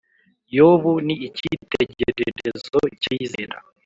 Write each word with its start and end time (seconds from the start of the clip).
yobu 0.55 0.91
ni 1.05 1.15
ikitegererezo 1.27 2.77
cya 3.01 3.13
bizera 3.19 3.55